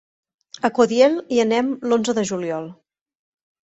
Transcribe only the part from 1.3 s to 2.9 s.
hi anem l'onze de juliol.